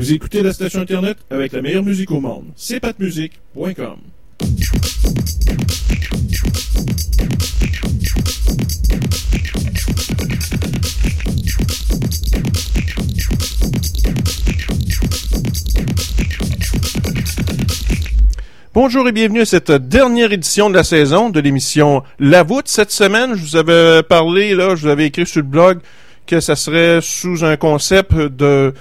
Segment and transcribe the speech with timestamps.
[0.00, 2.44] Vous écoutez la station internet avec la meilleure musique au monde.
[2.56, 2.80] C'est.
[18.72, 22.68] Bonjour et bienvenue à cette dernière édition de la saison de l'émission La Voûte.
[22.68, 25.80] Cette semaine, je vous avais parlé, là, je vous avais écrit sur le blog
[26.26, 28.72] que ça serait sous un concept de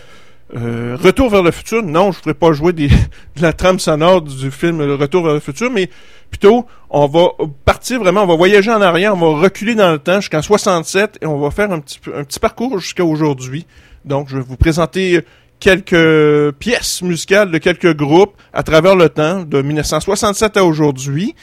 [0.55, 1.83] euh, Retour vers le futur.
[1.83, 2.87] Non, je ne pas jouer des,
[3.35, 5.89] de la trame sonore du film Retour vers le futur, mais
[6.29, 7.29] plutôt, on va
[7.65, 11.19] partir vraiment, on va voyager en arrière, on va reculer dans le temps jusqu'en 67
[11.21, 13.65] et on va faire un petit, un petit parcours jusqu'à aujourd'hui.
[14.05, 15.23] Donc, je vais vous présenter
[15.59, 21.35] quelques pièces musicales de quelques groupes à travers le temps, de 1967 à aujourd'hui.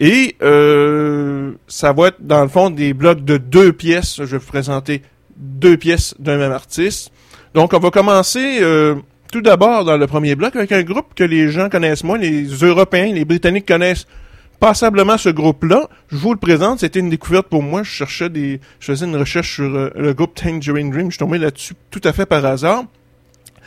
[0.00, 4.16] Et euh, ça va être dans le fond des blocs de deux pièces.
[4.16, 5.02] Je vais vous présenter
[5.36, 7.12] deux pièces d'un même artiste.
[7.54, 8.94] Donc on va commencer euh,
[9.30, 12.44] tout d'abord dans le premier bloc avec un groupe que les gens connaissent moins, les
[12.44, 14.06] Européens, les Britanniques connaissent
[14.58, 15.88] passablement ce groupe-là.
[16.08, 17.82] Je vous le présente, c'était une découverte pour moi.
[17.82, 21.06] Je cherchais des, je faisais une recherche sur euh, le groupe Tangerine Dream.
[21.06, 22.84] Je suis tombé là-dessus tout à fait par hasard.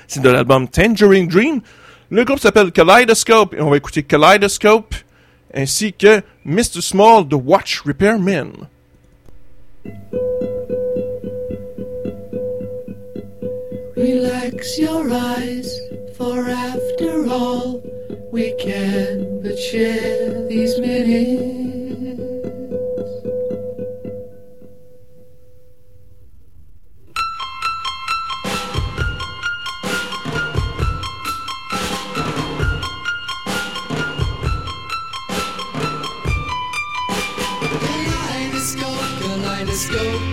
[0.08, 1.62] C'est de l'album Tangerine Dream.
[2.10, 4.96] Le groupe s'appelle Kaleidoscope et on va écouter Kaleidoscope
[5.54, 6.82] ainsi que Mr.
[6.82, 8.52] Small, The Watch Repairman.
[14.06, 15.68] Relax your eyes,
[16.16, 17.82] for after all,
[18.32, 21.42] we can but share these minutes.
[37.82, 40.26] Kaleidoscope, kaleidoscope,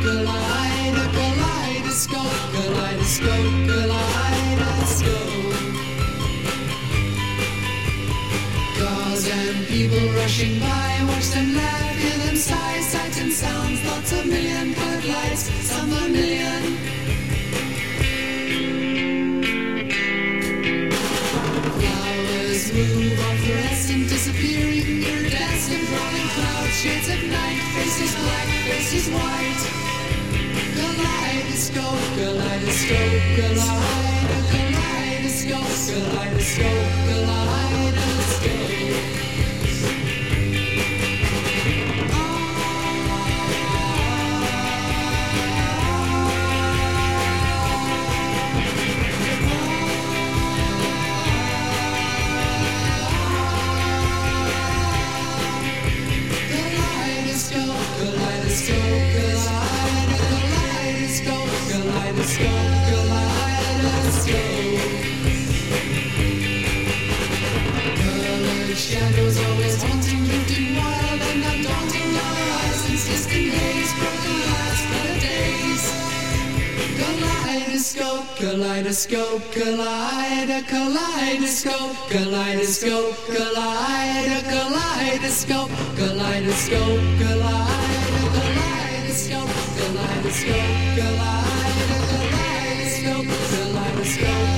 [1.16, 2.41] kaleidoscope,
[9.92, 14.74] people rushing by, watch them laugh, hear them sigh, sights and sounds, thoughts of million
[14.74, 16.62] colored lights, some vermilion.
[21.76, 29.62] Flowers move on fluorescent, disappearing, iridescent, rolling clouds, shades of night, faces black, faces white.
[30.76, 37.41] Kaleidoscope, kaleidoscope, kaleido, kaleidoscope, kaleidoscope, kaleidoscope.
[77.02, 94.51] Kaleidoscope, kaleidoscope, kaleido, kaleidoscope, kaleidoscope, kaleido, kaleidoscope, kaleidoscope, kaleido, kaleidoscope, kaleidoscope, kaleido, kaleidoscope, kaleidoscope,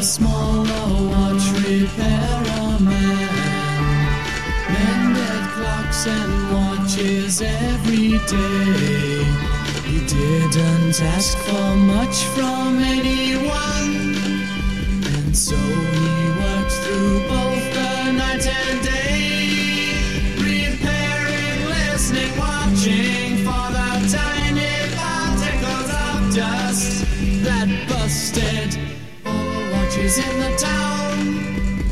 [0.00, 0.16] Mr.
[0.16, 2.84] Small, a watch repairman,
[4.72, 9.24] mended clocks and watches every day.
[9.84, 14.16] He didn't ask for much from anyone,
[15.16, 19.39] and so he worked through both the night and day,
[30.16, 31.18] the in the town.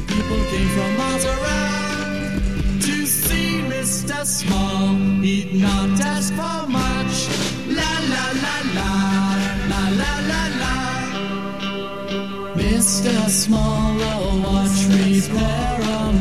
[0.09, 4.27] People came from miles around to see Mr.
[4.27, 4.97] Small.
[5.23, 7.29] He'd not ask for much.
[7.69, 8.91] La la la la,
[9.71, 10.77] la la la la.
[12.57, 13.29] Mr.
[13.29, 16.19] Small, a watch repairman,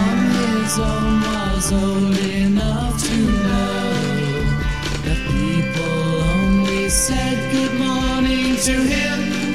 [0.00, 3.16] on his own was old enough to
[3.46, 3.86] know
[5.06, 9.45] that people only said good morning to him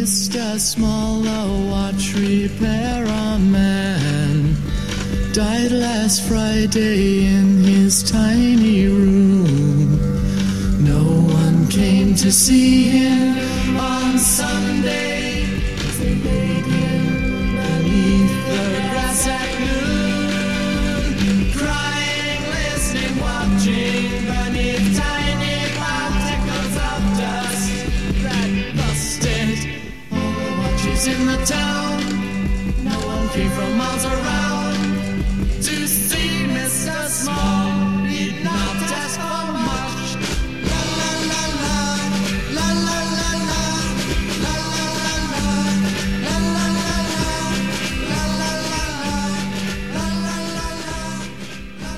[0.00, 0.58] Mr.
[1.26, 3.09] a Watch Repair
[5.32, 9.96] died last Friday in his tiny room.
[10.84, 14.18] No one came to see him on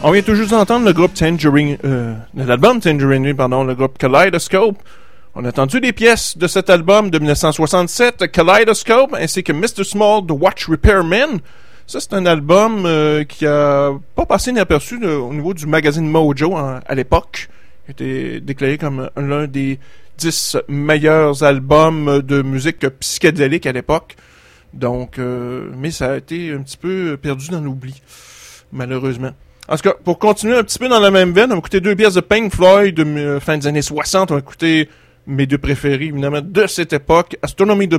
[0.04, 4.76] On vient tout juste d'entendre le groupe Tangerine, euh, l'album Tangerine, pardon, le groupe Kaleidoscope.
[5.37, 9.84] On a entendu des pièces de cet album de 1967, Kaleidoscope, ainsi que Mr.
[9.84, 11.38] Small, The Watch Repairman.
[11.87, 16.08] Ça, c'est un album euh, qui a pas passé inaperçu euh, au niveau du magazine
[16.08, 17.49] Mojo à l'époque.
[17.87, 19.78] Il été déclaré comme l'un des
[20.19, 24.16] 10 meilleurs albums de musique psychédélique à l'époque.
[24.75, 28.02] Donc, euh, mais ça a été un petit peu perdu dans l'oubli,
[28.72, 29.32] malheureusement.
[29.73, 31.81] En tout cas, pour continuer un petit peu dans la même veine, on va écouter
[31.81, 34.31] deux pièces de Pink Floyd de euh, fin des années 60.
[34.31, 34.91] On va écouter
[35.27, 37.99] mes deux préférés, évidemment, de cette époque, Astronomy de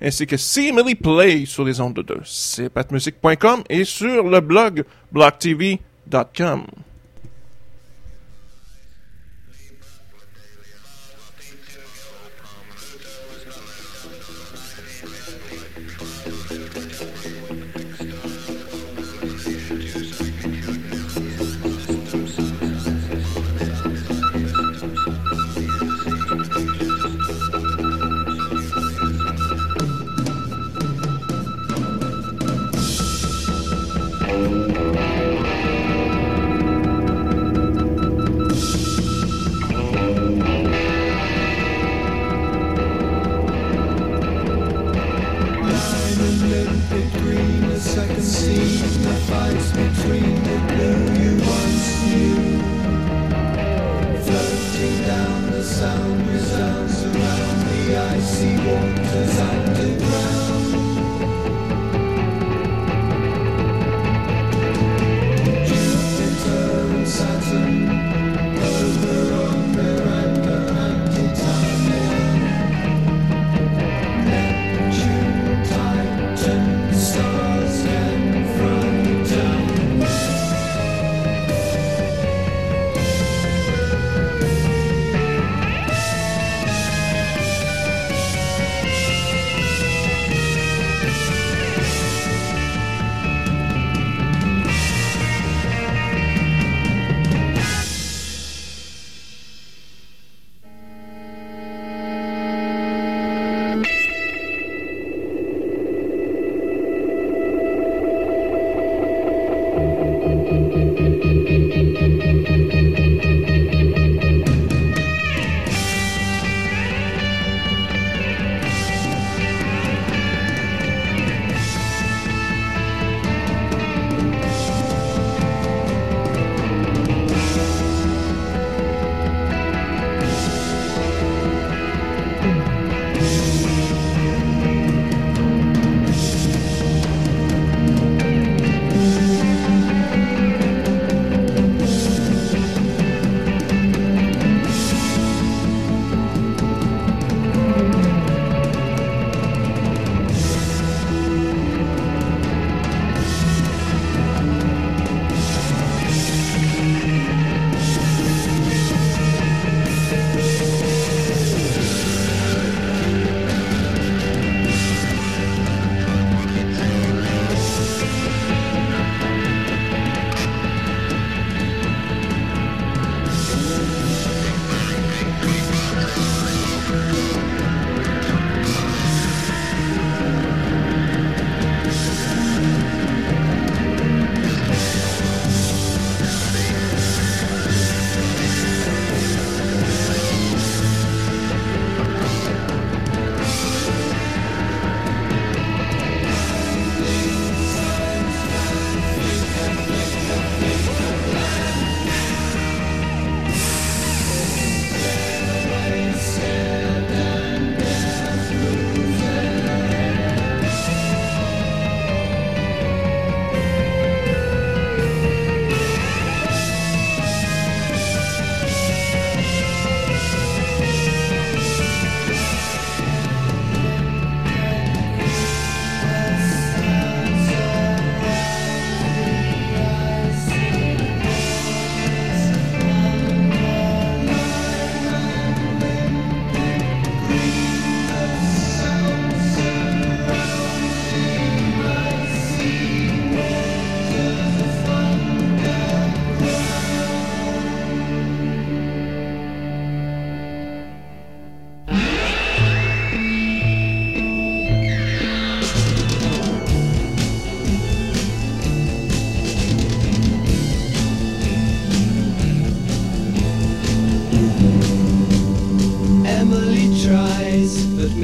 [0.00, 4.84] ainsi que See Emily Play sur les ondes de C'est patmusique.com et sur le blog
[5.10, 6.66] blocktv.com.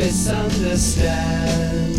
[0.09, 1.99] misunderstands.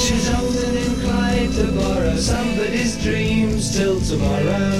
[0.00, 4.79] She's often inclined to borrow somebody's dreams till tomorrow.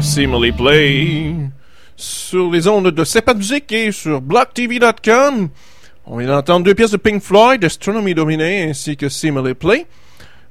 [0.00, 1.34] Simile Play,
[1.96, 5.48] sur les ondes de de musique et sur blocktv.com.
[6.06, 9.86] On vient d'entendre deux pièces de Pink Floyd, Astronomy Dominée ainsi que Simile Play.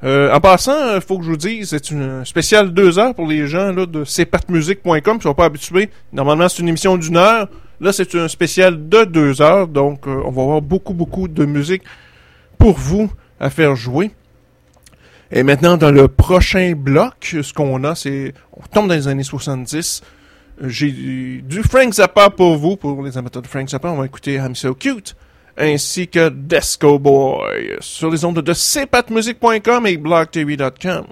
[0.04, 3.28] Euh, en passant, il faut que je vous dise, c'est une spéciale deux heures pour
[3.28, 5.90] les gens là, de cpatmusique.com qui sont pas habitués.
[6.14, 7.48] Normalement, c'est une émission d'une heure.
[7.80, 11.46] Là, c'est un spécial de deux heures, donc euh, on va avoir beaucoup, beaucoup de
[11.46, 11.84] musique
[12.58, 14.12] pour vous à faire jouer.
[15.32, 18.34] Et maintenant, dans le prochain bloc, ce qu'on a, c'est...
[18.54, 20.02] On tombe dans les années 70.
[20.62, 23.90] Euh, J'ai du Frank Zappa pour vous, pour les amateurs de Frank Zappa.
[23.90, 25.16] On va écouter I'm So Cute,
[25.58, 31.06] ainsi que Disco Boy, sur les ondes de cpatmusique.com et blogtv.com.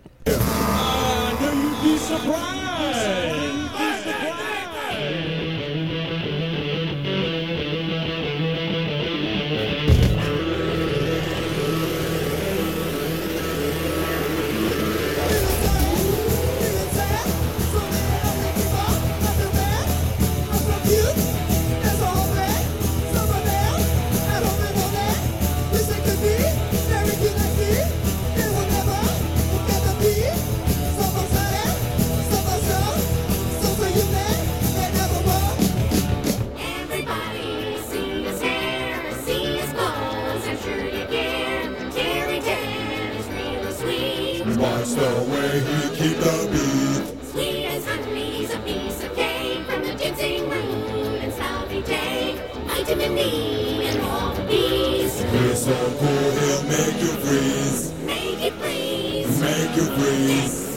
[55.69, 57.93] so cool, he'll make you freeze.
[58.03, 59.39] Make it please.
[59.39, 60.68] Make you freeze.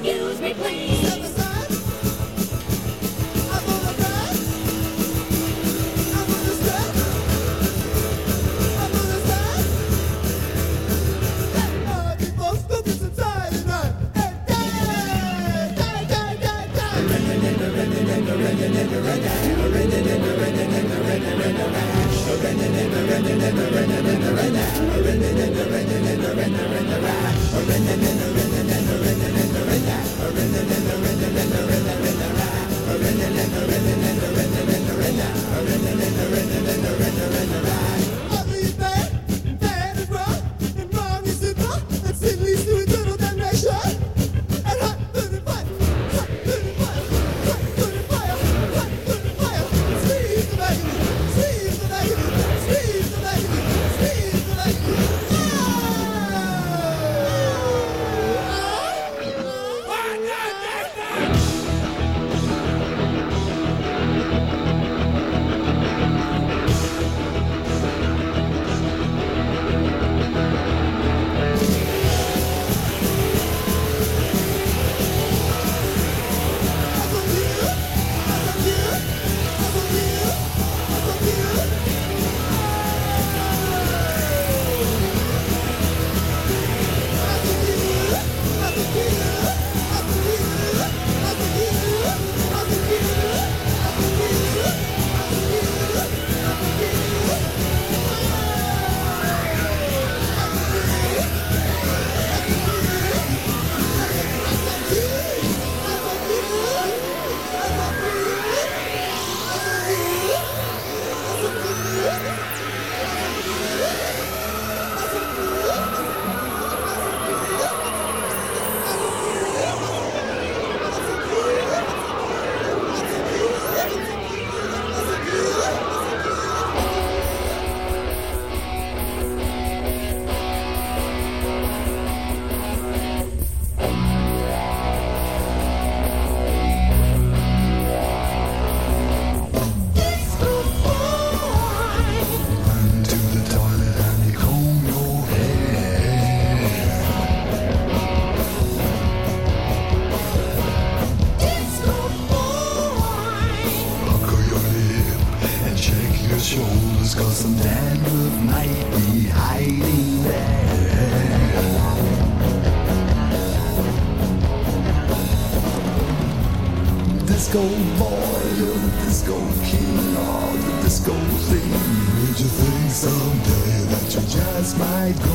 [174.63, 175.13] It's my.
[175.19, 175.32] go.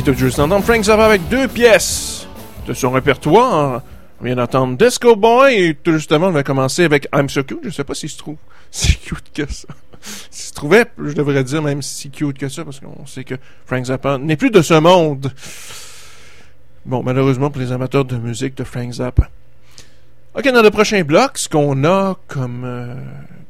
[0.00, 2.26] et tout juste d'entendre Frank Zappa avec deux pièces
[2.66, 3.82] de son répertoire.
[4.18, 7.58] On vient d'entendre Disco Boy et tout justement, on va commencer avec I'm So Cute.
[7.64, 8.36] Je sais pas si se trouve
[8.70, 9.68] si cute que ça.
[10.30, 13.34] Si se trouvait, je devrais dire même si cute que ça parce qu'on sait que
[13.66, 15.30] Frank Zappa n'est plus de ce monde.
[16.86, 19.28] Bon, malheureusement pour les amateurs de musique de Frank Zappa.
[20.34, 22.62] Ok, dans le prochain bloc, ce qu'on a comme...
[22.64, 22.94] Euh,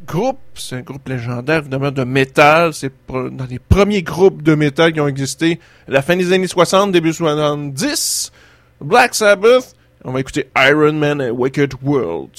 [0.06, 4.92] groupe, c'est un groupe légendaire évidemment de métal, c'est dans les premiers groupes de métal
[4.92, 8.32] qui ont existé à la fin des années 60, début 70,
[8.80, 12.30] Black Sabbath, on va écouter Iron Man et Wicked World.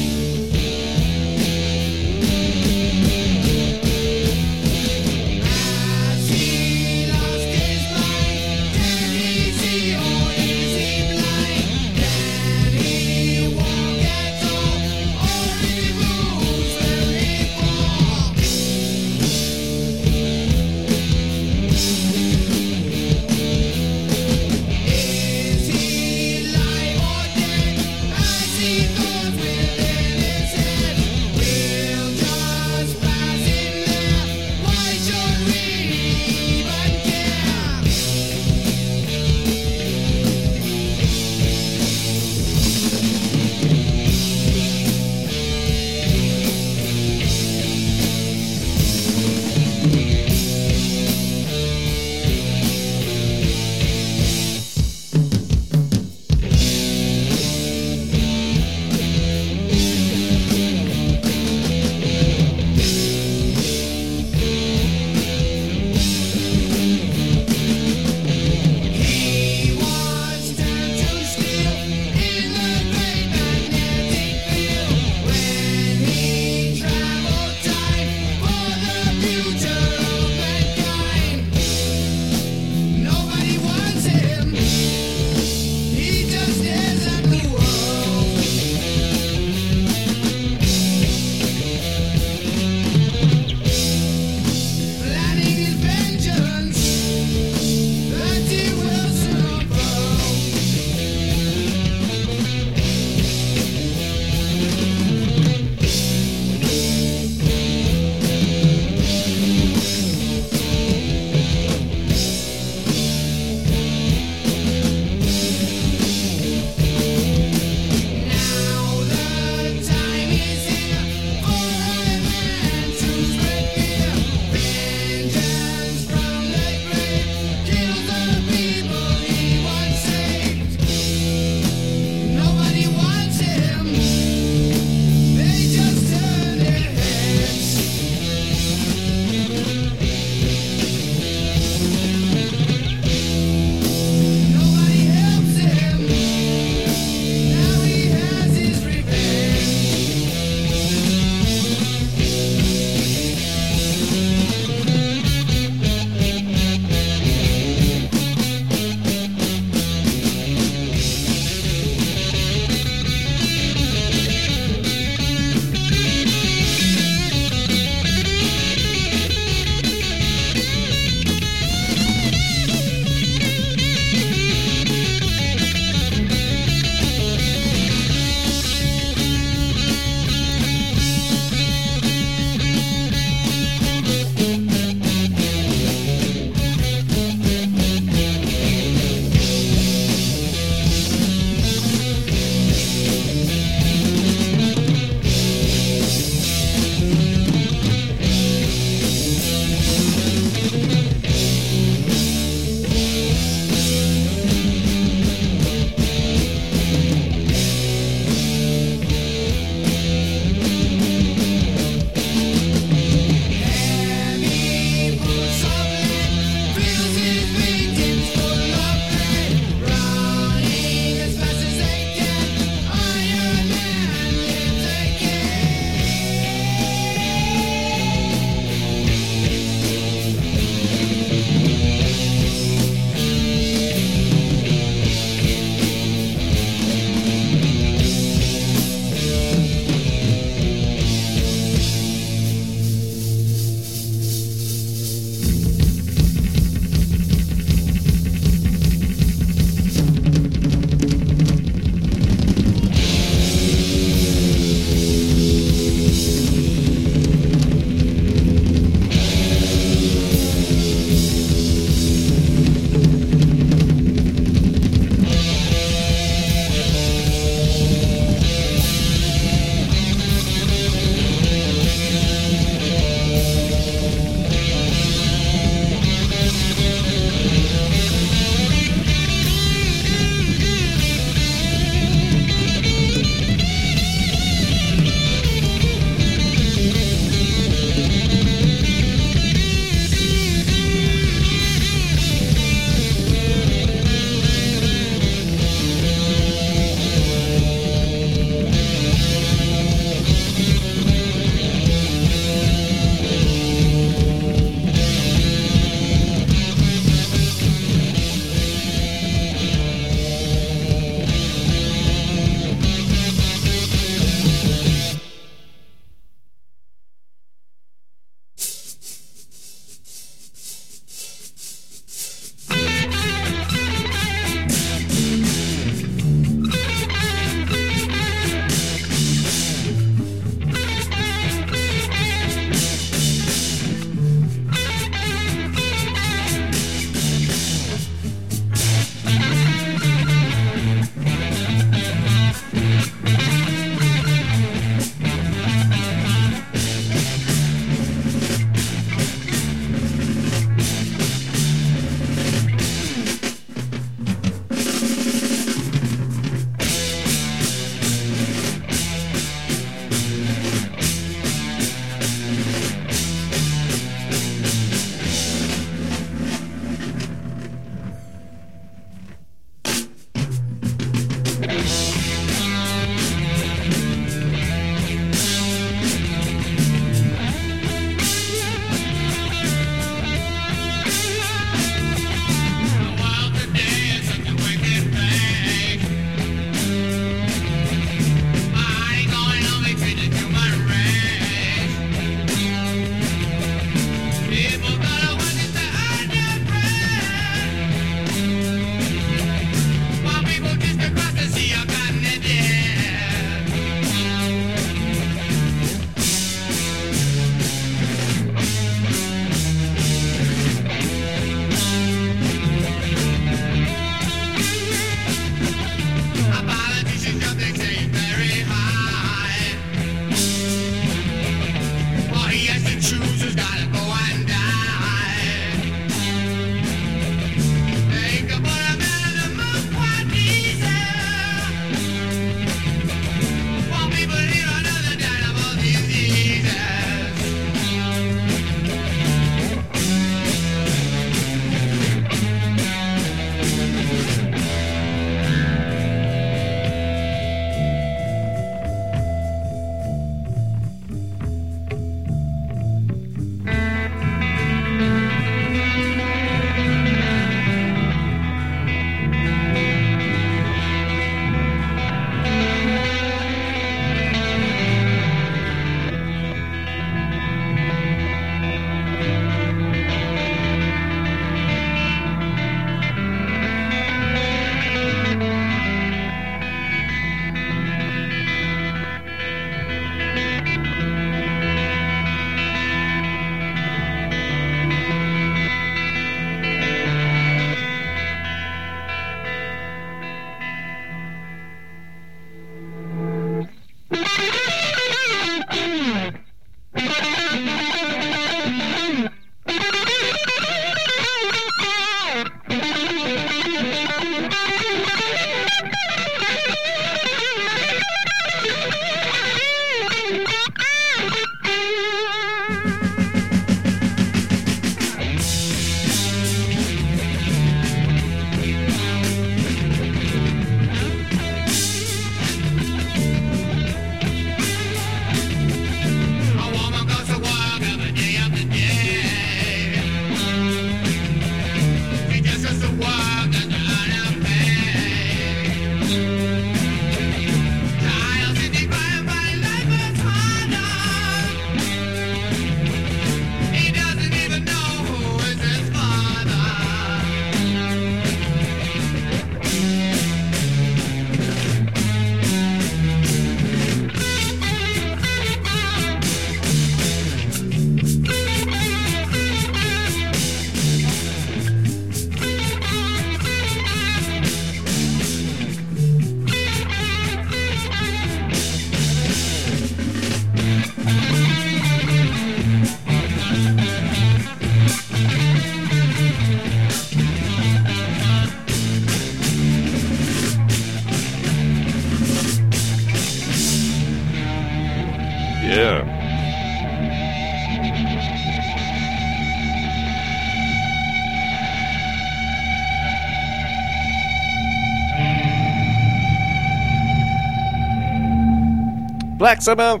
[599.46, 600.00] Black Sabbath,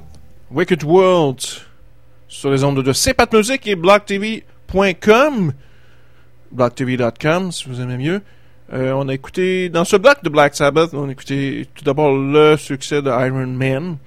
[0.50, 1.40] Wicked World,
[2.26, 5.52] sur les ondes de CPAT Music et blocktv.com,
[6.50, 8.22] blocktv.com si vous aimez mieux.
[8.72, 12.12] Euh, on a écouté, dans ce bloc de Black Sabbath, on a écouté tout d'abord
[12.12, 13.98] le succès de Iron Man,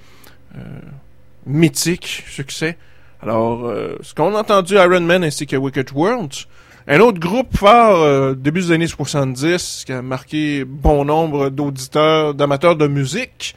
[0.57, 0.59] euh,
[1.45, 2.77] mythique succès.
[3.21, 6.33] Alors, euh, ce qu'on a entendu Iron Man ainsi que Wicked World,
[6.85, 12.75] un autre groupe fort début des années 70 qui a marqué bon nombre d'auditeurs, d'amateurs
[12.75, 13.55] de musique.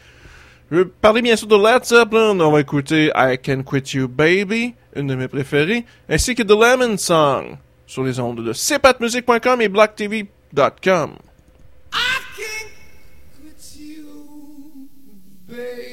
[0.73, 4.09] Je veux parler bien sûr de Led Zeppelin, on va écouter I Can Quit You
[4.09, 9.61] Baby, une de mes préférées, ainsi que The Lemon Song sur les ondes de cpatmusic.com
[9.61, 11.11] et blocktv.com.
[11.93, 11.99] I
[12.39, 12.71] can't
[13.37, 14.89] quit you,
[15.47, 15.92] babe.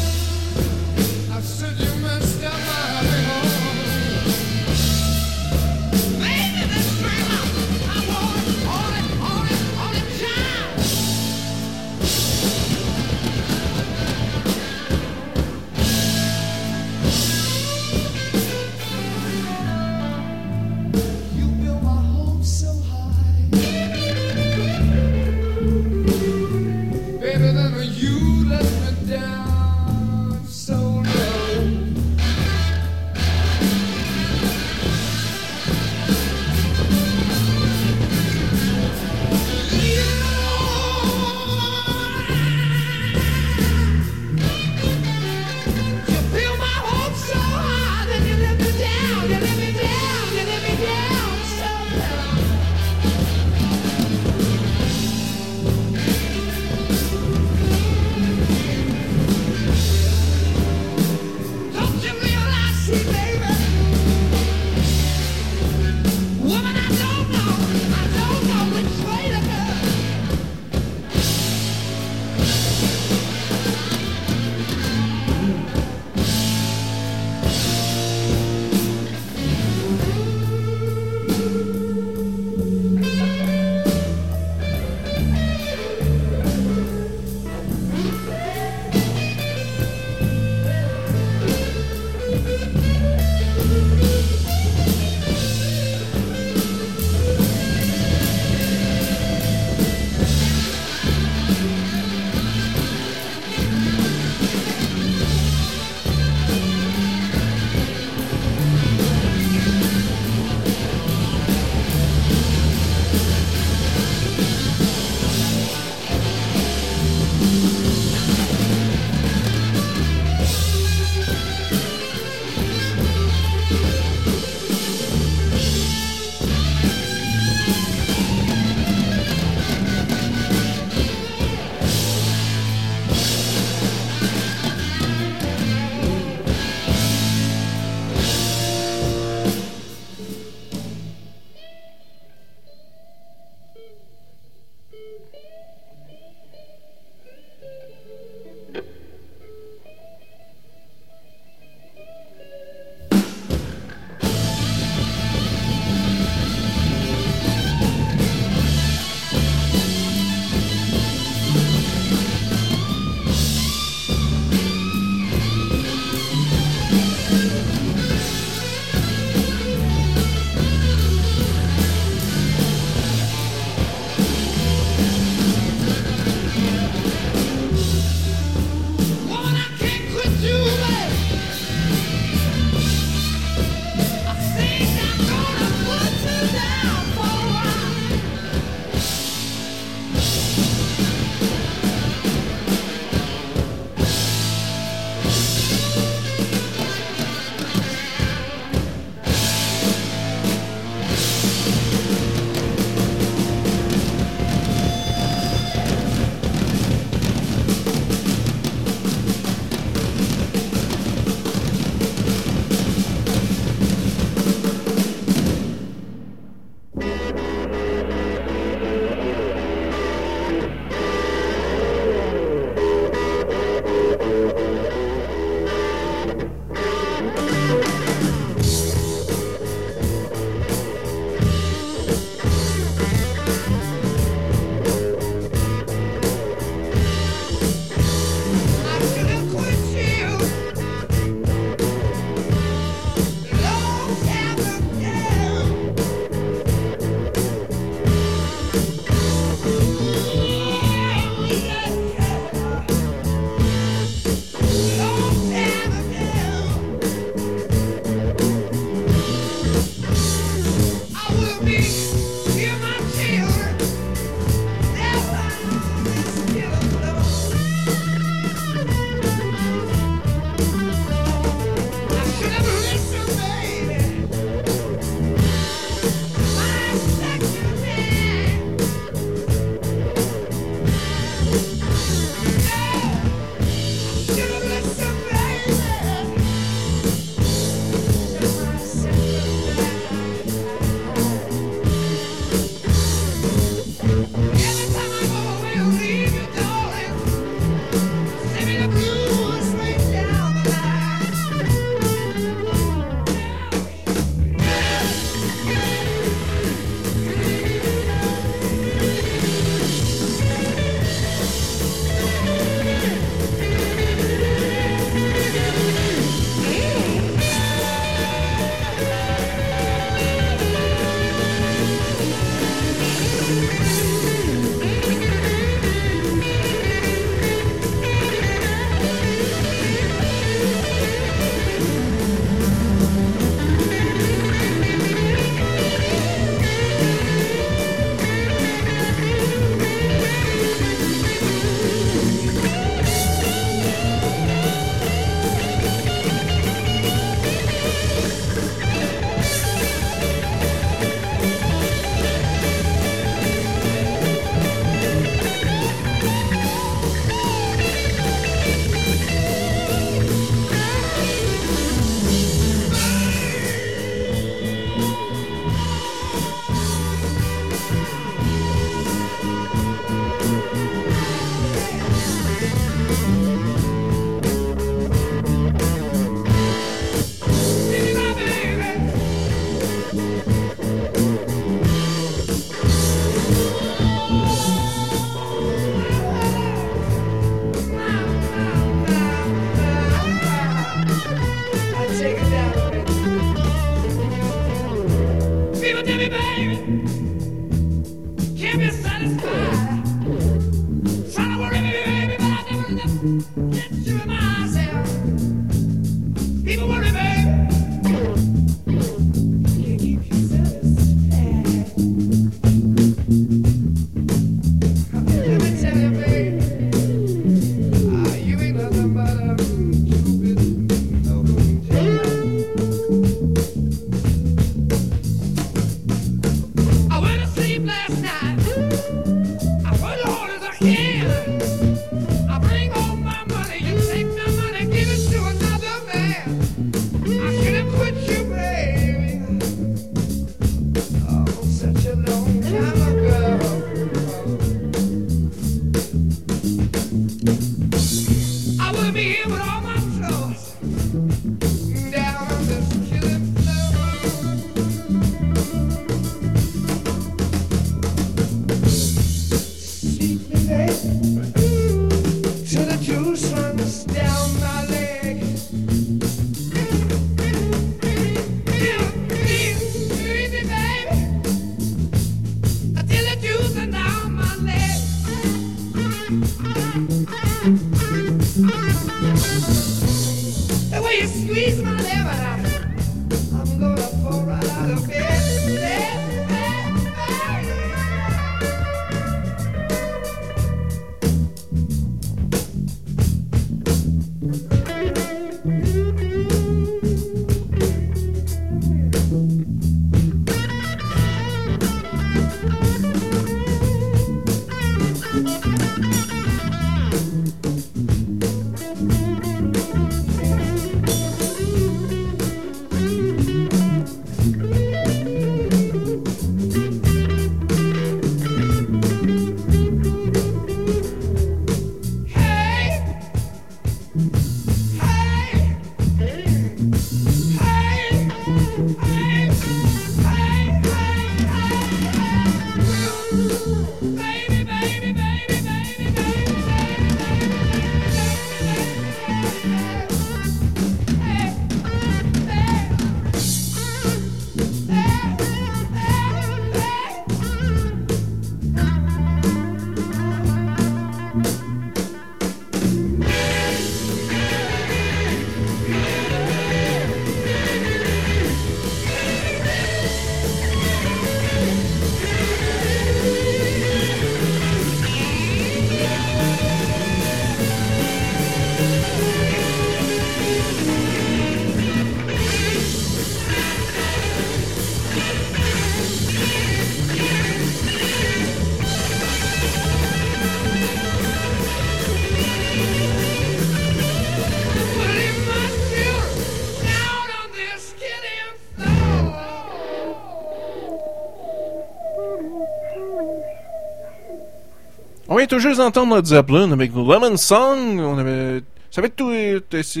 [595.36, 598.00] On vient tout juste d'entendre Zeppelin avec le Lemon Song.
[598.00, 600.00] On avait, ça avait tout été, ça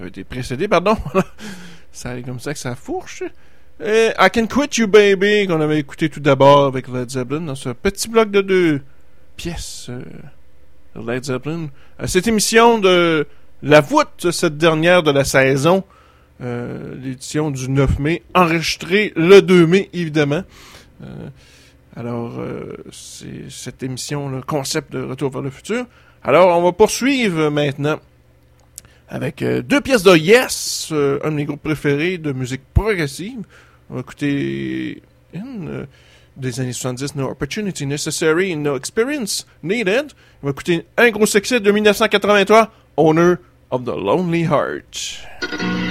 [0.00, 0.96] avait été précédé, pardon.
[1.92, 3.22] ça comme ça que ça fourche.
[3.80, 7.68] I Can Quit You Baby qu'on avait écouté tout d'abord avec Led Zeppelin dans ce
[7.68, 8.80] petit bloc de deux
[9.36, 10.02] pièces euh,
[11.00, 11.68] de Led Zeppelin.
[12.00, 13.28] Euh, cette émission de
[13.62, 15.84] la voûte, cette dernière de la saison,
[16.40, 20.42] euh, l'édition du 9 mai, enregistrée le 2 mai évidemment.
[21.04, 21.28] Euh,
[21.96, 25.86] alors, euh, c'est cette émission, le concept de Retour vers le futur.
[26.24, 28.00] Alors, on va poursuivre maintenant
[29.08, 33.42] avec euh, deux pièces de Yes, euh, un de mes groupes préférés de musique progressive.
[33.90, 35.86] On va écouter une
[36.36, 40.12] des années 70, No Opportunity Necessary, No Experience Needed.
[40.42, 43.34] On va écouter un gros succès de 1983, Owner
[43.70, 45.83] of the Lonely Heart.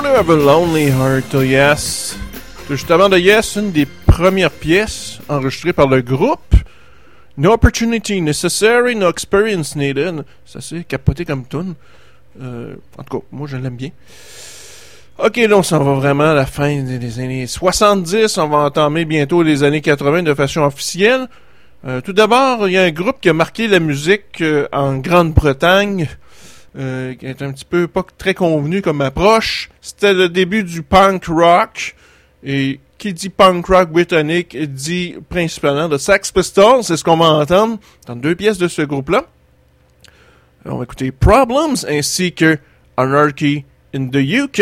[0.00, 2.16] Owner of a Lonely Heart, oh yes?
[2.70, 6.54] Justement de Yes, une des premières pièces enregistrées par le groupe.
[7.36, 10.24] No opportunity necessary, no experience needed.
[10.46, 11.74] Ça c'est capoté comme tune.
[12.40, 13.90] Euh, en tout cas, moi je l'aime bien.
[15.18, 18.38] Ok, là on s'en va vraiment à la fin des, des années 70.
[18.38, 21.28] On va entamer bientôt les années 80 de façon officielle.
[21.86, 24.96] Euh, tout d'abord, il y a un groupe qui a marqué la musique euh, en
[24.96, 26.08] Grande-Bretagne,
[26.76, 29.70] euh, qui est un petit peu pas très convenu comme approche.
[29.80, 31.96] C'était le début du punk rock.
[32.42, 36.84] Et qui dit punk rock britannique dit principalement de Sex Pistols.
[36.84, 39.24] C'est ce qu'on va entendre dans deux pièces de ce groupe-là.
[40.64, 42.58] On va écouter Problems ainsi que
[42.96, 43.64] Anarchy
[43.94, 44.60] in the UK.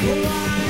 [0.00, 0.67] Yeah.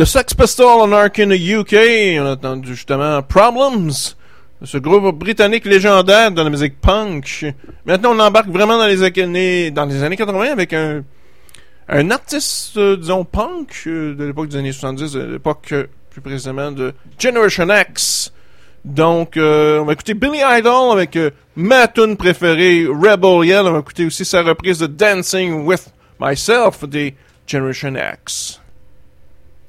[0.00, 1.74] The Sex Pistols Anarch in the UK.
[2.18, 4.16] On a entendu justement Problems.
[4.64, 7.44] Ce groupe britannique légendaire de la musique punk.
[7.84, 11.04] Maintenant, on embarque vraiment dans les années, dans les années 80 avec un,
[12.10, 16.72] artiste, euh, disons, punk euh, de l'époque des années 70, de l'époque euh, plus précisément
[16.72, 18.32] de Generation X.
[18.82, 21.18] Donc, on va écouter Billy Idol avec
[21.56, 23.66] ma tune préférée, Rebel Yell.
[23.66, 27.14] On va écouter aussi sa reprise de Dancing with Myself des
[27.46, 28.59] Generation X.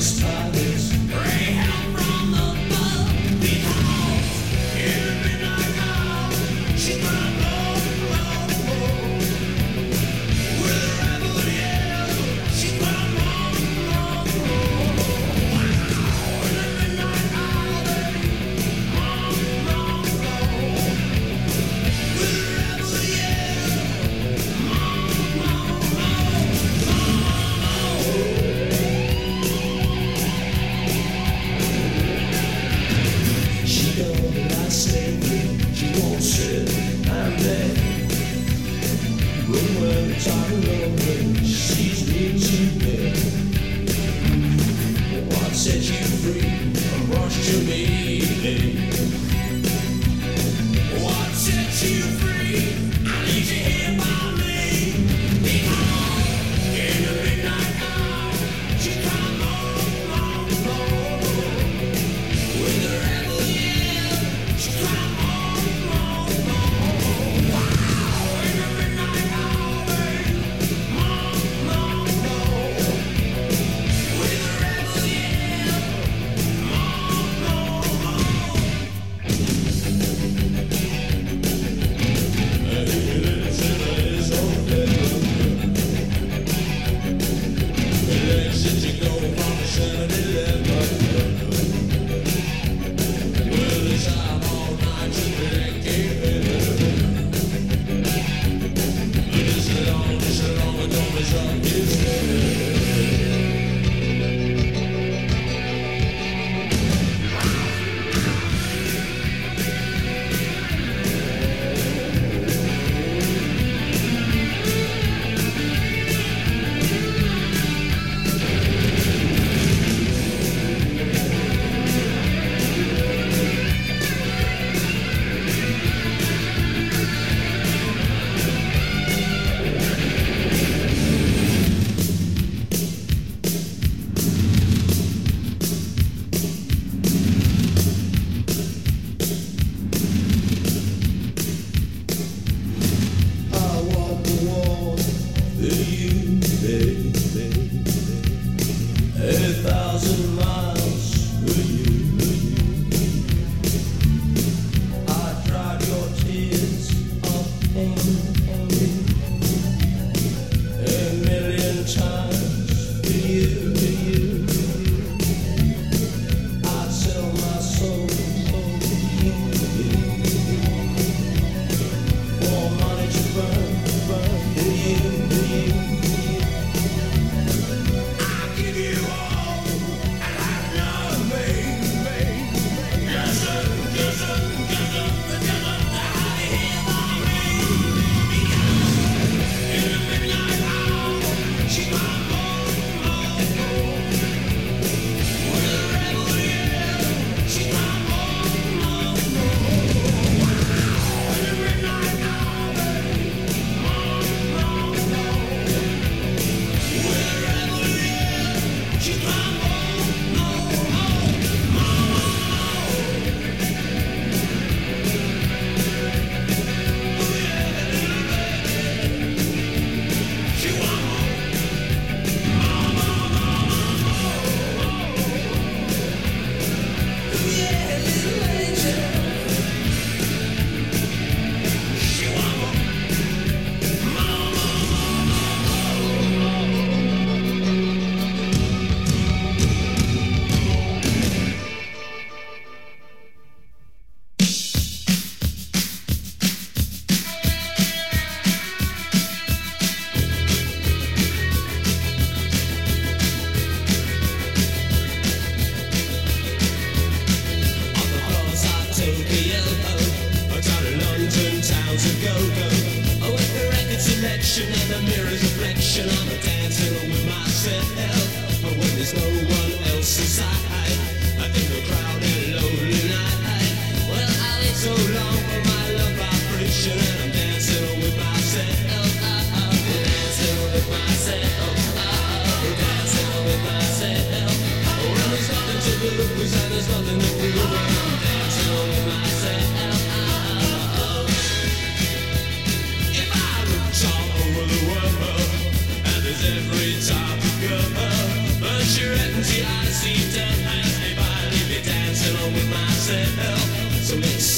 [0.00, 0.67] Spotted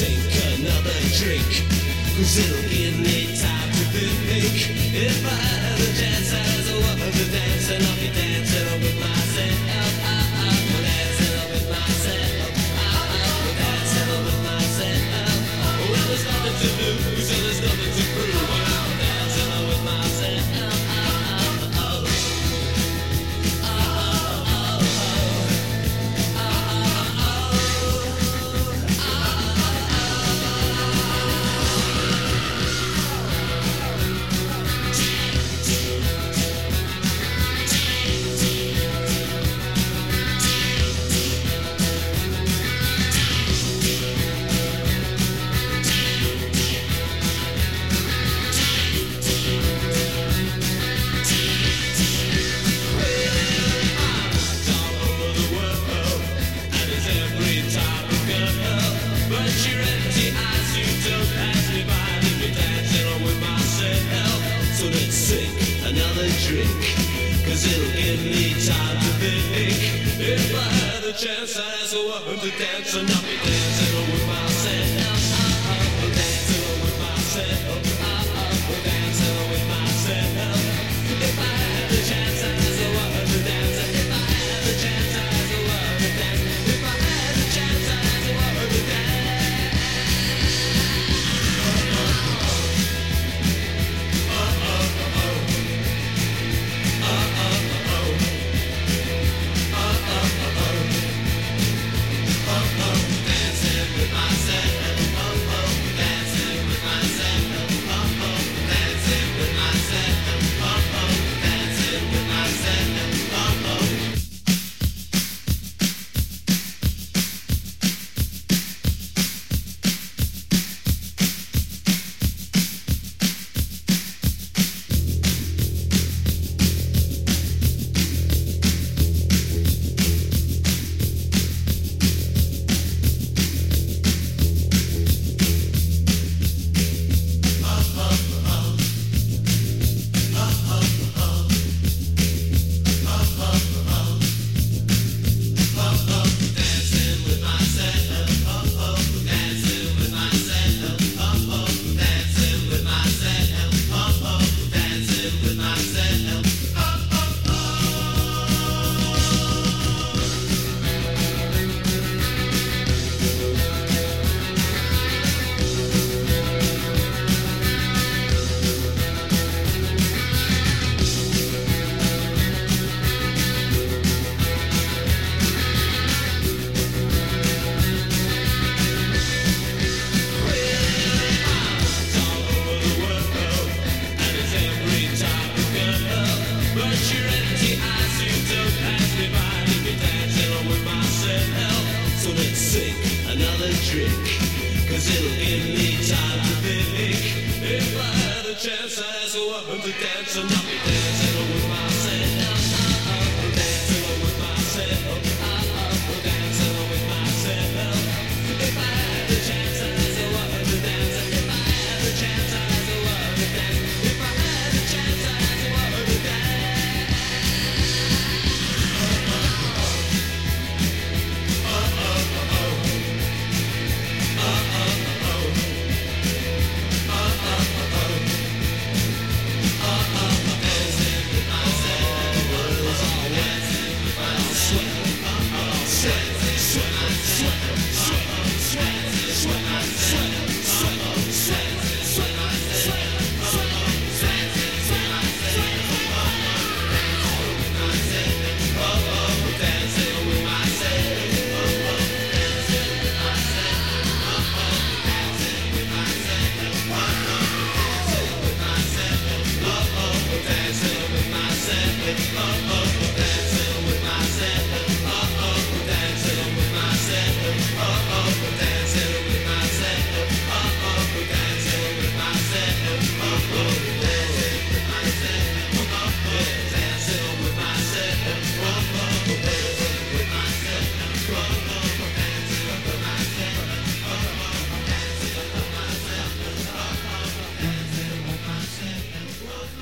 [0.01, 1.45] sink another drink.
[2.17, 2.93] Cause it'll be a
[3.37, 5.80] time to think if I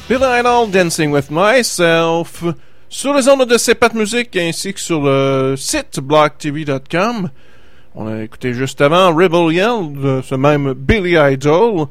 [0.09, 2.43] Bill Idol, Dancing with Myself,
[2.89, 7.29] sur les ondes de Sepat Musique ainsi que sur le site blocktv.com.
[7.95, 11.89] On a écouté juste avant Rebel Yell, de ce même Billy Idol.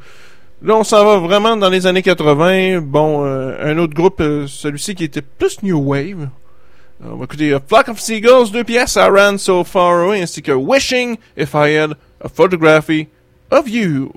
[0.63, 2.81] Là, on s'en va vraiment dans les années 80.
[2.81, 6.29] Bon, euh, un autre groupe, euh, celui-ci qui était plus New Wave.
[7.03, 10.23] Euh, On va écouter A Flock of Seagulls, deux pièces, I Ran So Far Away,
[10.23, 13.09] ainsi que Wishing If I Had a Photography
[13.51, 14.11] of You.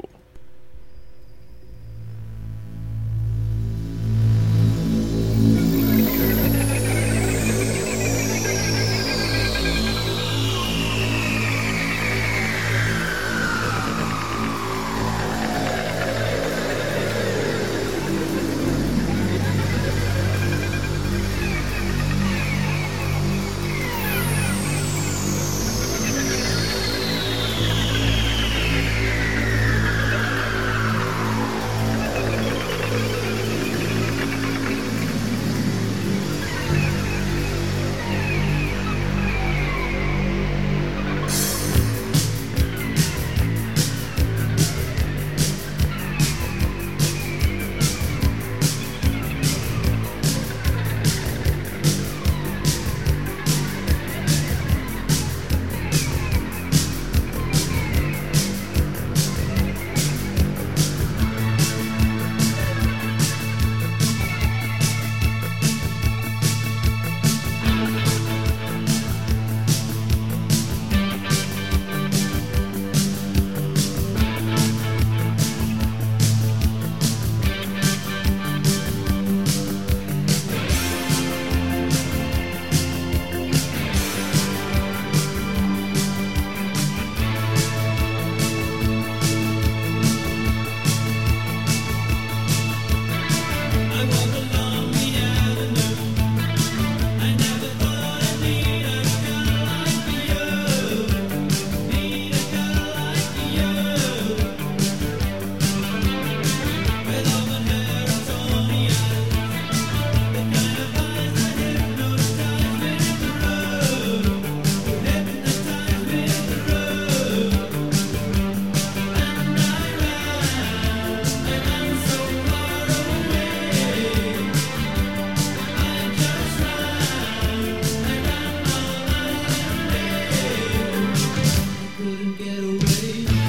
[132.80, 133.39] Baby.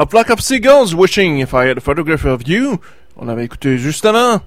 [0.00, 2.78] A Flock of Seagulls Wishing If I Had a Photograph of You.
[3.16, 4.40] On avait écouté justement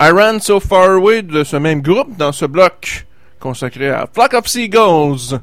[0.00, 3.06] I Ran So Far Away de ce même groupe dans ce bloc
[3.38, 5.38] consacré à Flock of Seagulls.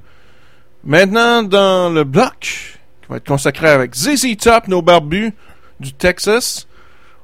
[0.83, 5.31] Maintenant, dans le bloc qui va être consacré avec ZZ Top, nos barbus
[5.79, 6.67] du Texas,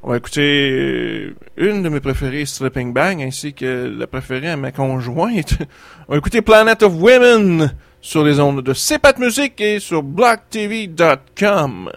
[0.01, 4.55] On va écouter euh, une de mes préférées, Stripping Bang, ainsi que la préférée à
[4.55, 5.57] ma conjointe.
[6.07, 11.91] On va écouter Planet of Women sur les ondes de CEPAT Music et sur blocktv.com.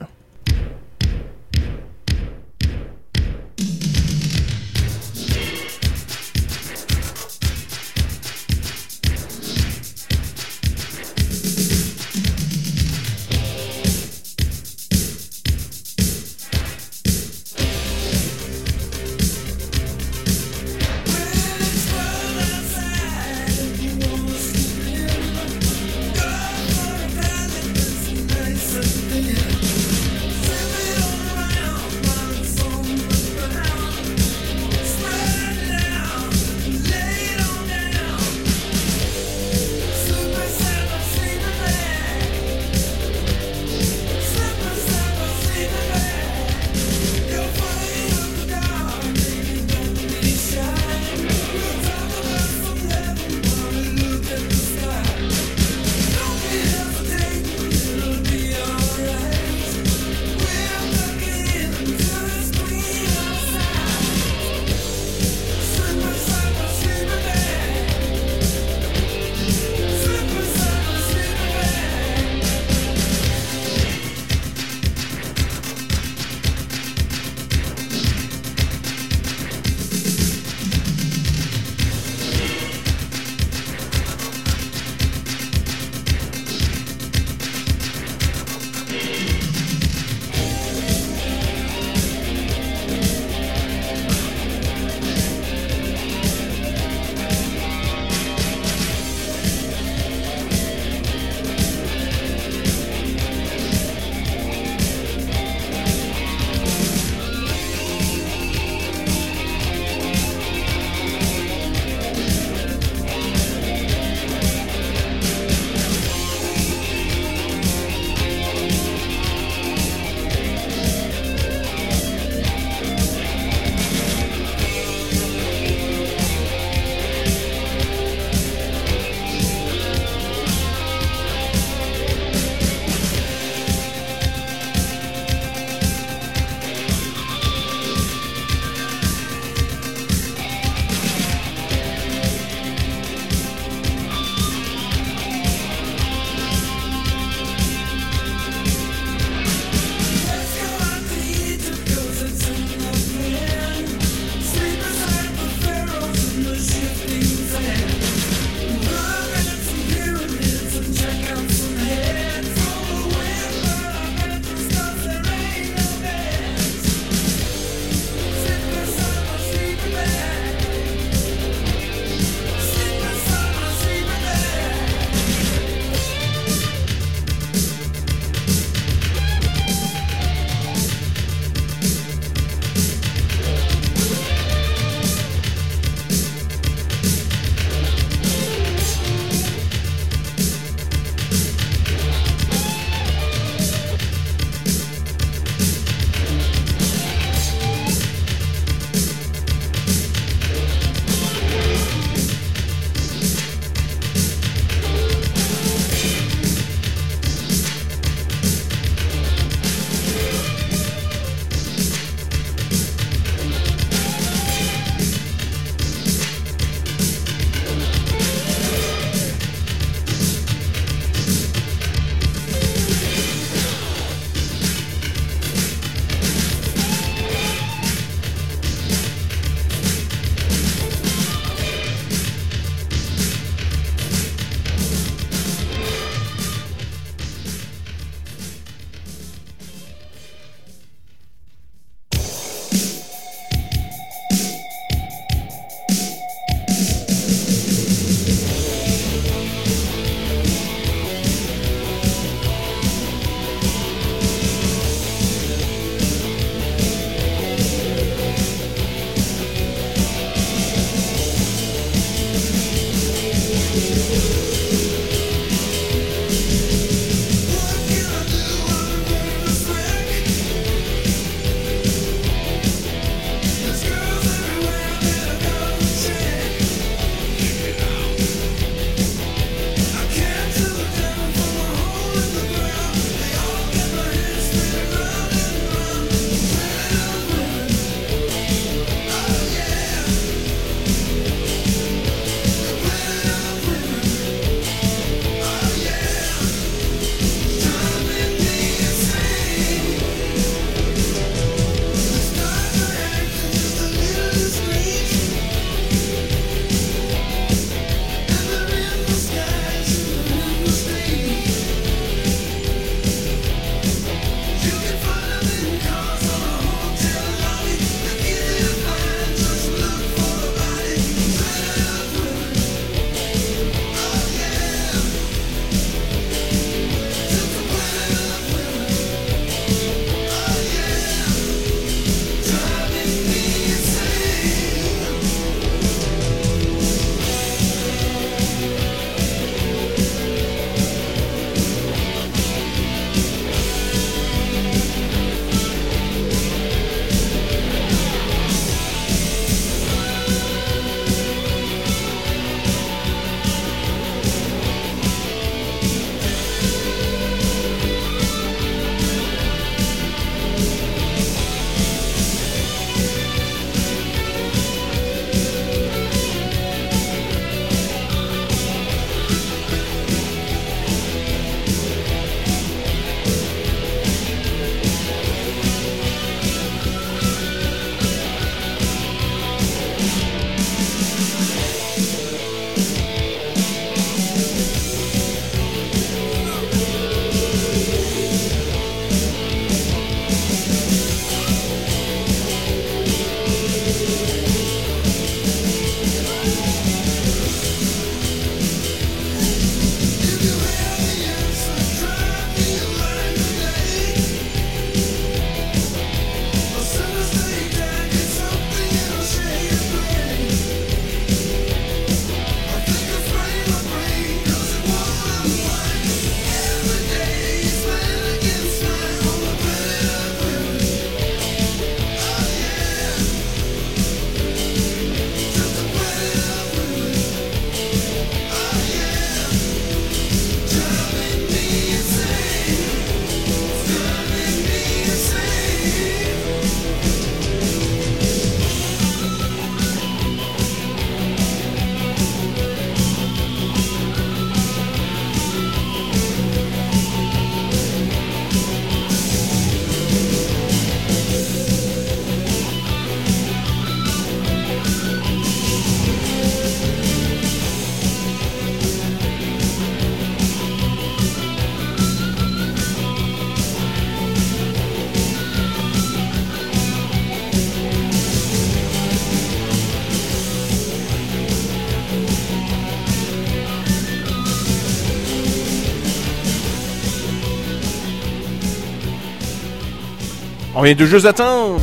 [480.83, 481.81] On vient tout juste d'attendre.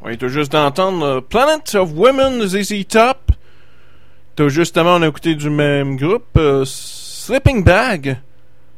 [0.00, 3.30] On vient tout juste d'entendre Planet of Women ZZ Top.
[4.36, 8.16] Tout justement, on a écouté du même groupe, euh, Sleeping Bag.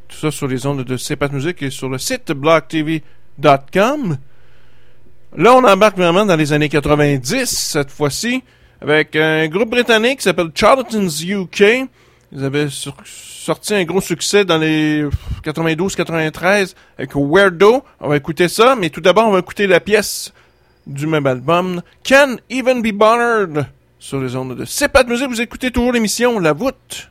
[0.09, 4.19] Tout ça sur les ondes de CEPAT Music et sur le site blogtv.com.
[5.37, 8.43] Là, on embarque vraiment dans les années 90, cette fois-ci,
[8.81, 11.89] avec un groupe britannique qui s'appelle Charlatans UK.
[12.33, 15.05] Ils avaient sorti un gros succès dans les
[15.45, 17.83] 92-93 avec Weirdo.
[18.01, 20.33] On va écouter ça, mais tout d'abord, on va écouter la pièce
[20.87, 23.67] du même album, Can Even Be Bothered,
[23.99, 25.29] sur les ondes de CEPAT Music.
[25.29, 27.11] Vous écoutez toujours l'émission La Voûte.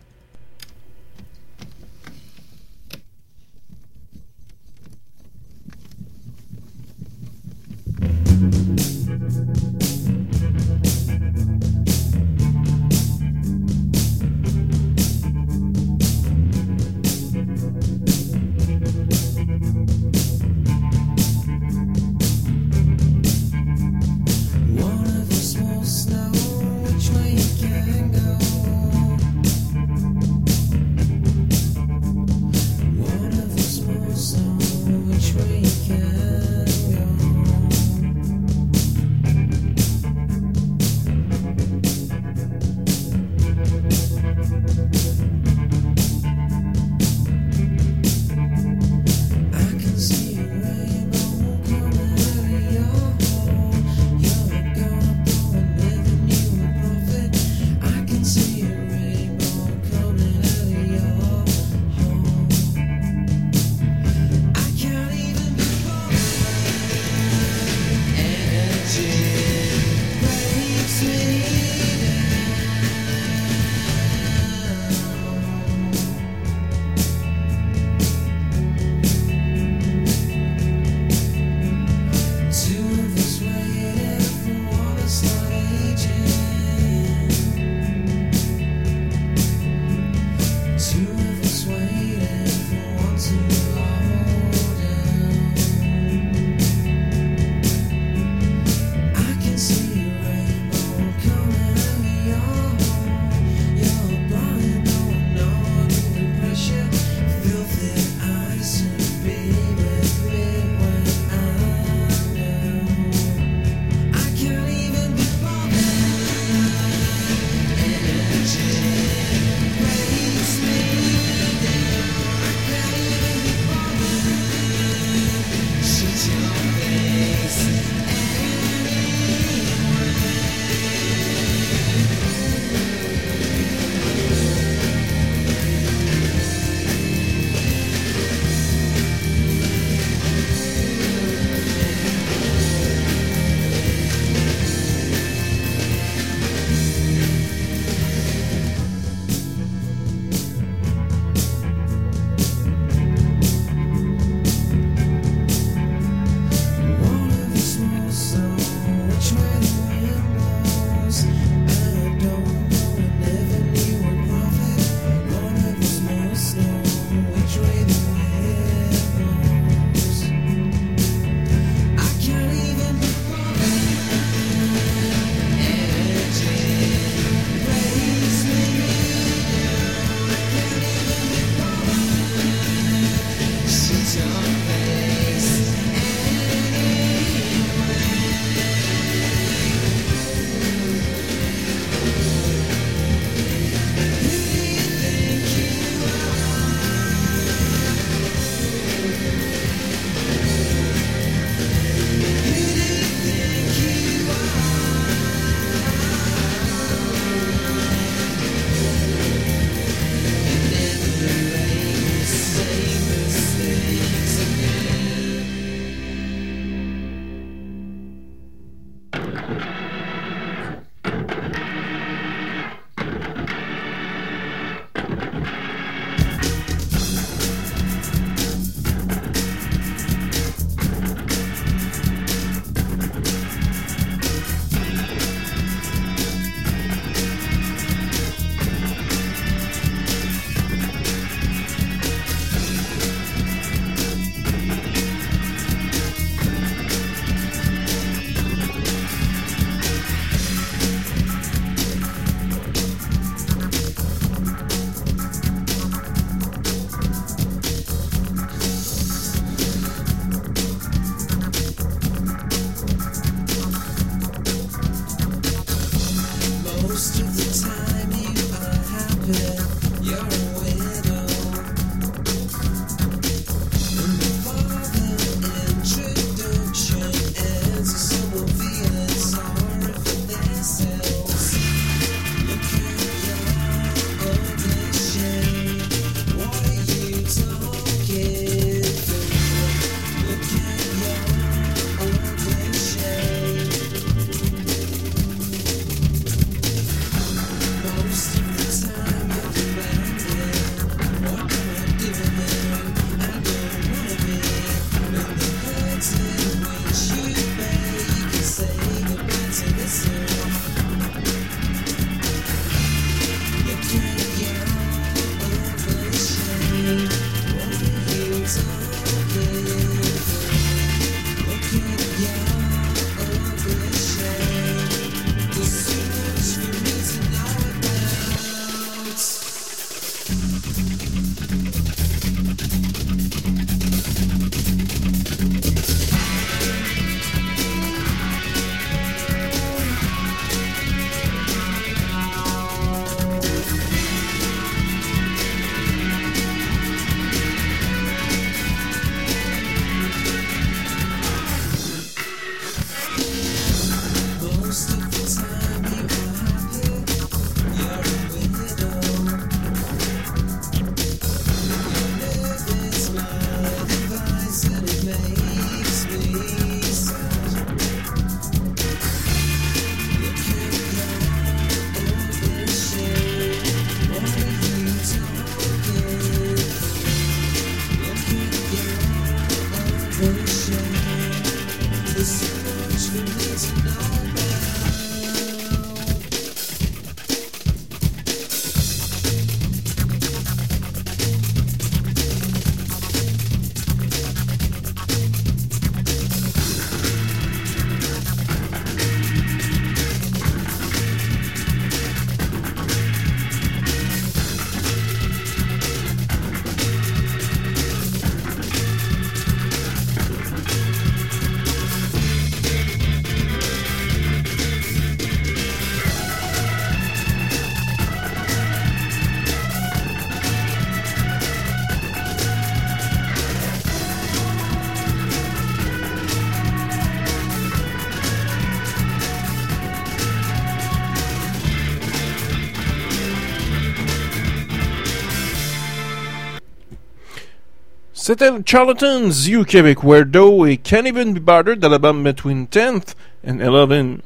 [438.28, 443.14] C'était Charlatans, You Québec Weirdo et Can't Even Be Bothered d'Alabama Between 10th
[443.48, 444.20] and 11th.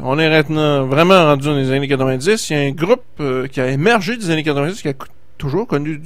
[0.00, 2.50] On est maintenant vraiment rendu dans les années 90.
[2.50, 4.92] Il y a un groupe euh, qui a émergé des années 90 qui a
[5.36, 6.00] toujours connu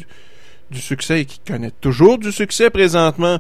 [0.71, 3.37] du, succès et qui connaît toujours du succès présentement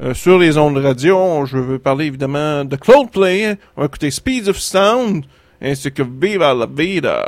[0.00, 1.46] euh, sur les ondes radio.
[1.46, 3.44] Je veux parler évidemment de Coldplay.
[3.44, 3.56] Hein.
[3.76, 5.24] On va écouter Speeds of Sound
[5.60, 7.26] ainsi que Viva la Vida.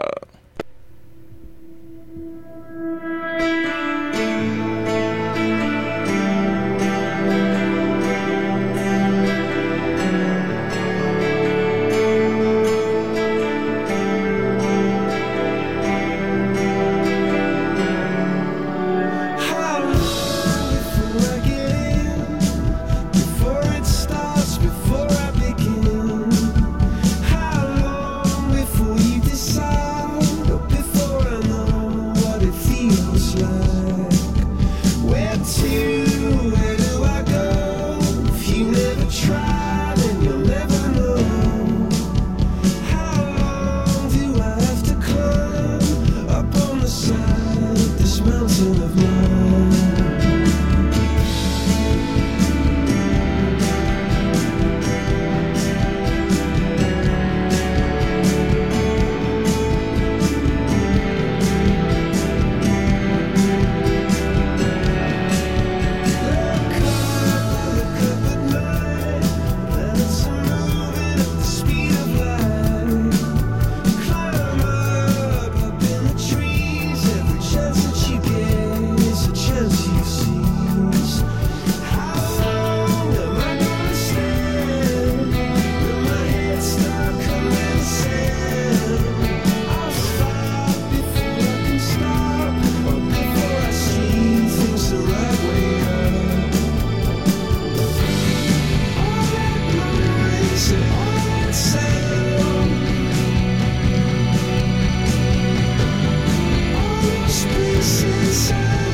[107.88, 108.87] faces.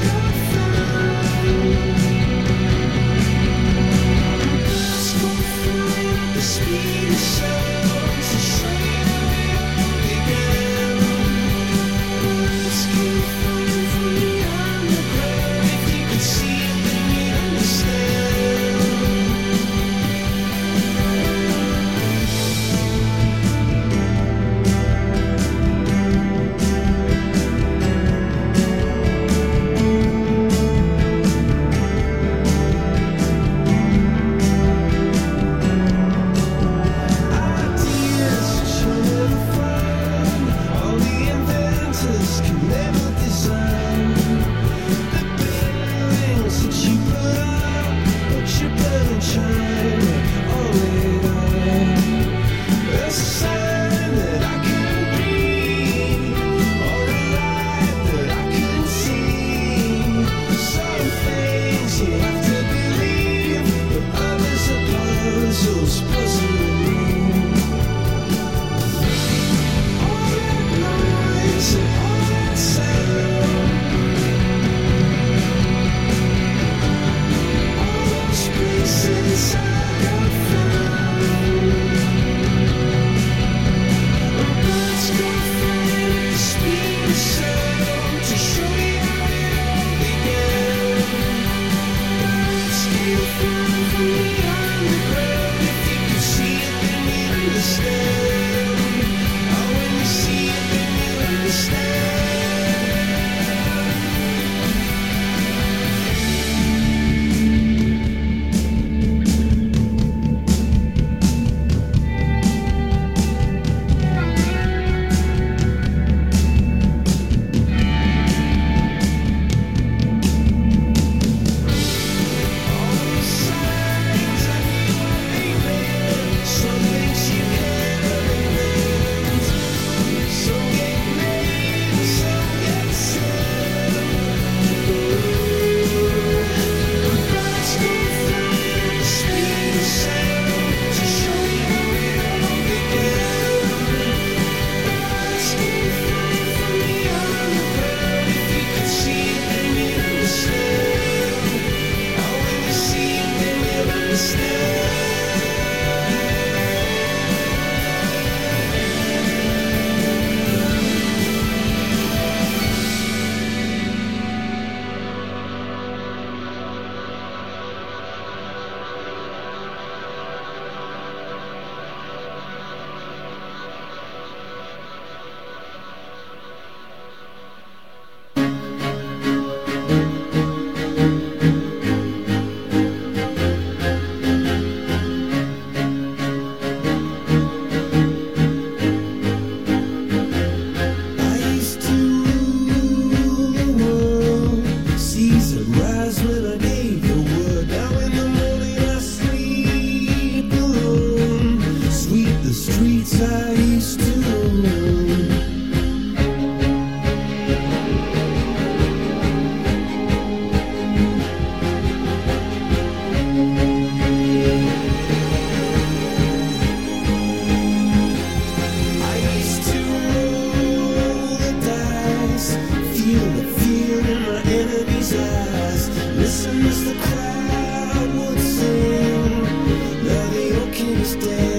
[231.04, 231.53] stay.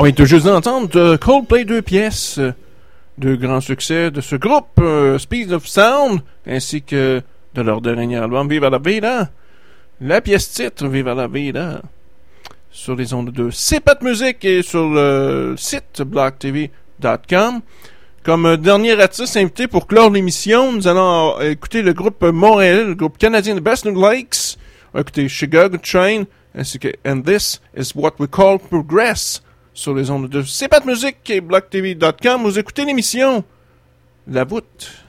[0.00, 2.54] On vient tout juste d'entendre de Coldplay deux pièces, euh,
[3.18, 7.20] deux grands succès de ce groupe, euh, Speed of Sound, ainsi que
[7.54, 9.28] de leur dernier album Viva la Vida.
[10.00, 11.82] La pièce titre Viva la Vida
[12.70, 17.60] sur les ondes de CPAT Musique et sur le site blocktv.com.
[18.22, 22.86] Comme euh, dernier artiste invité pour clore l'émission, nous allons euh, écouter le groupe Montréal,
[22.86, 24.56] le groupe canadien de Best Lakes.
[24.94, 26.22] On écouter Chicago Train,
[26.54, 29.42] ainsi que And This is What We Call Progress
[29.74, 32.42] sur les ondes de CPAT Musique et blocktv.com.
[32.42, 33.44] Vous écoutez l'émission
[34.26, 35.04] La voûte.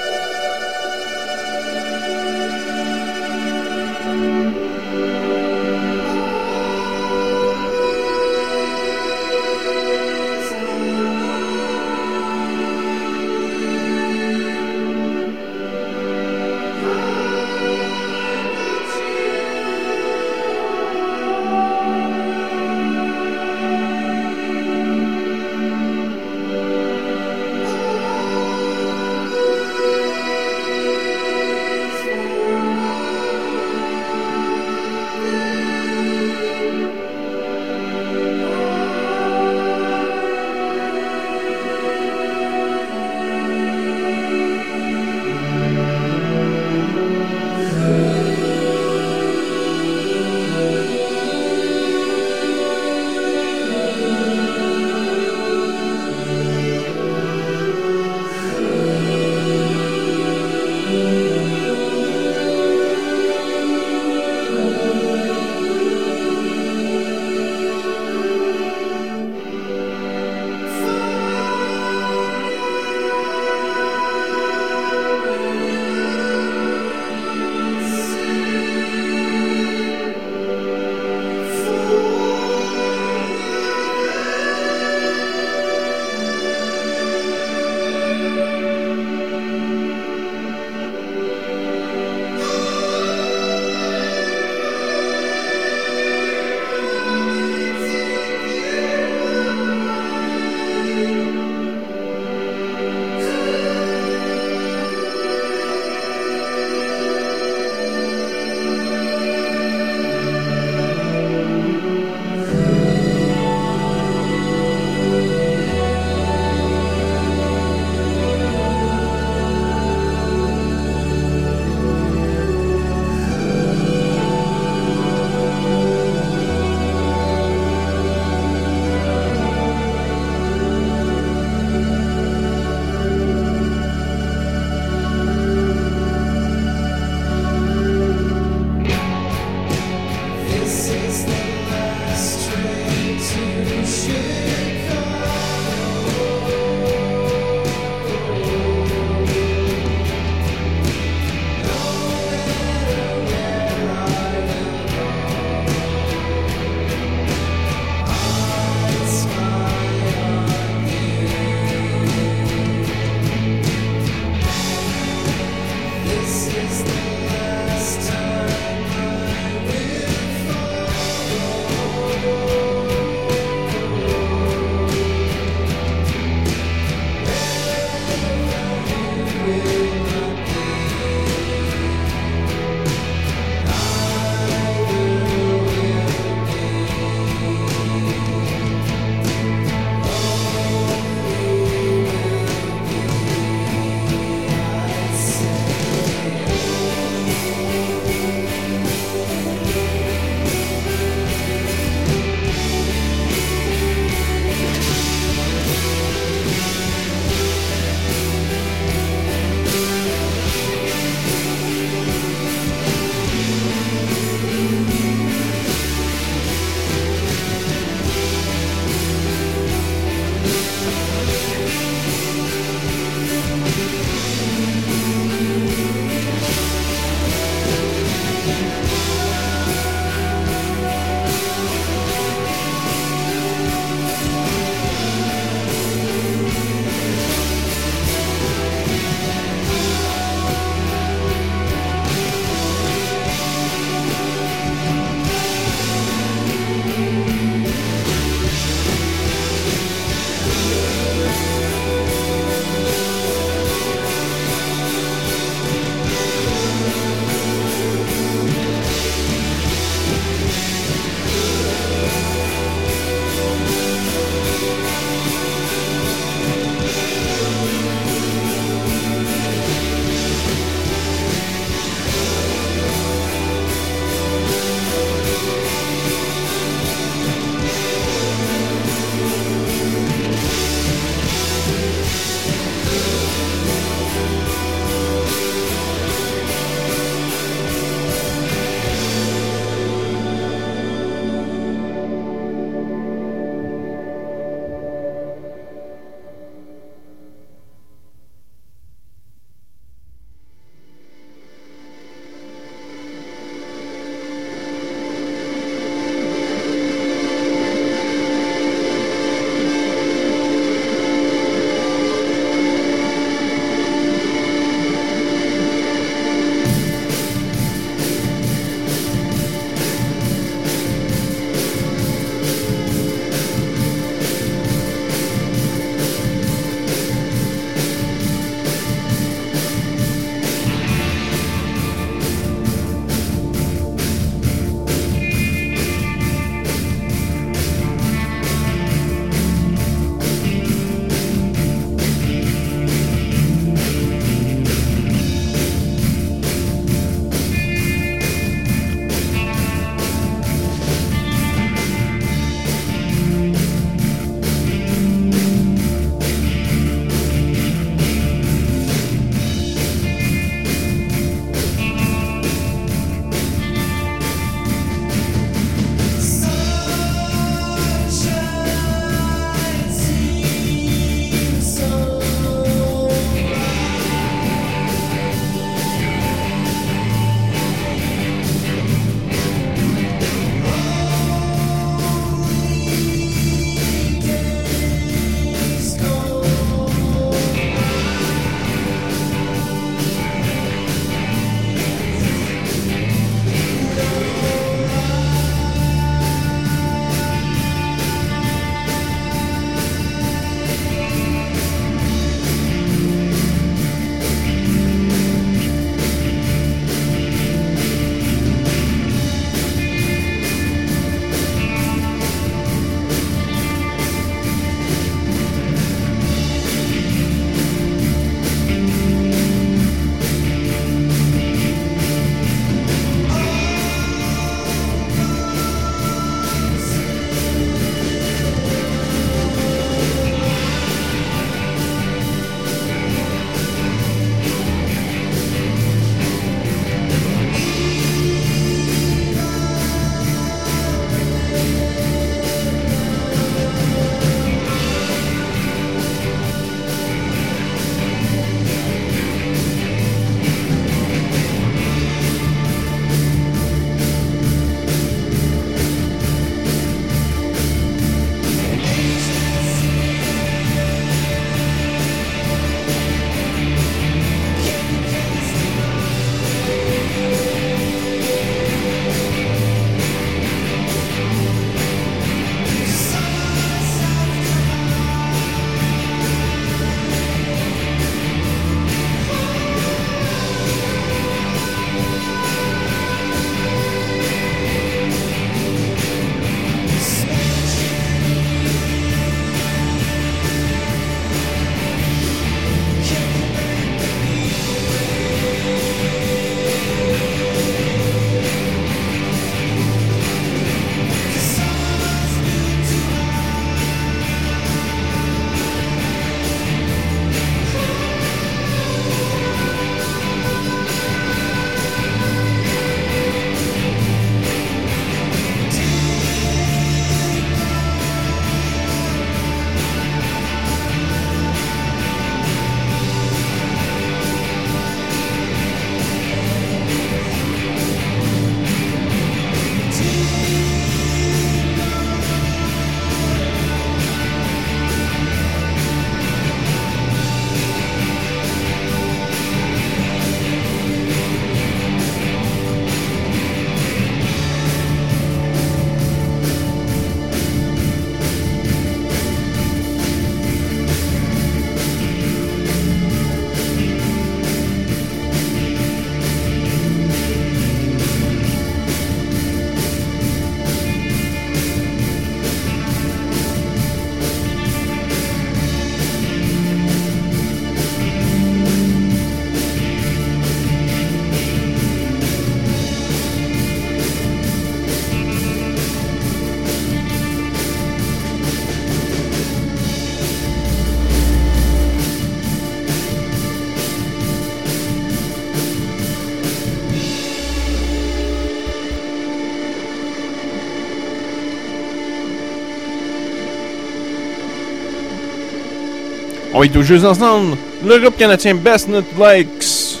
[596.64, 597.58] Est toujours ensemble.
[597.84, 600.00] Le groupe canadien Best Not Likes.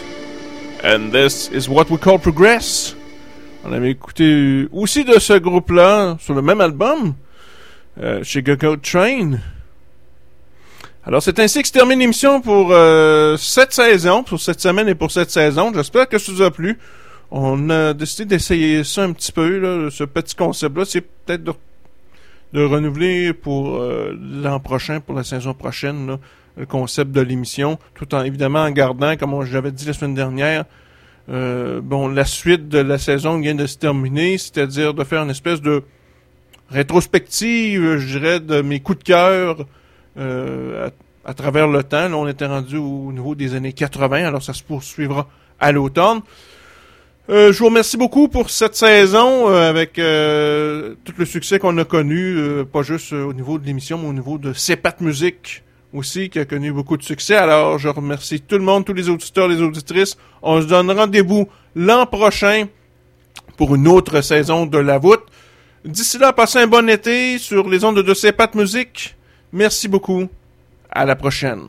[0.82, 2.96] And this is what we call progress.
[3.66, 7.12] On avait écouté aussi de ce groupe-là sur le même album,
[8.00, 9.32] euh, chez Go Train.
[11.04, 14.94] Alors c'est ainsi que se termine l'émission pour euh, cette saison, pour cette semaine et
[14.94, 15.70] pour cette saison.
[15.74, 16.78] J'espère que ça vous a plu.
[17.30, 20.86] On a décidé d'essayer ça un petit peu, là, ce petit concept-là.
[20.86, 21.52] C'est peut-être de,
[22.54, 26.18] de renouveler pour euh, l'an prochain, pour la saison prochaine, là,
[26.56, 30.64] le concept de l'émission, tout en évidemment en gardant, comme j'avais dit la semaine dernière,
[31.30, 35.30] euh, bon, la suite de la saison vient de se terminer, c'est-à-dire de faire une
[35.30, 35.82] espèce de
[36.70, 39.66] rétrospective, je dirais, de mes coups de cœur
[40.18, 40.90] euh,
[41.24, 42.08] à, travers le temps.
[42.08, 45.28] Là, on était rendu au niveau des années 80, alors ça se poursuivra
[45.58, 46.20] à l'automne.
[47.30, 52.36] Euh, je vous remercie beaucoup pour cette saison avec tout le succès qu'on a connu,
[52.70, 55.64] pas juste au niveau de l'émission, mais au niveau de Cepat Musique
[55.94, 57.36] aussi, qui a connu beaucoup de succès.
[57.36, 60.16] Alors, je remercie tout le monde, tous les auditeurs, les auditrices.
[60.42, 62.66] On se donne rendez-vous l'an prochain
[63.56, 65.22] pour une autre saison de La Voûte.
[65.84, 69.16] D'ici là, passez un bon été sur les ondes de Cepat Musique.
[69.52, 70.28] Merci beaucoup.
[70.90, 71.68] À la prochaine.